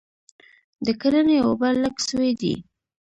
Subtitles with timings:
[0.85, 2.53] د کرني اوبه لږ سوي دي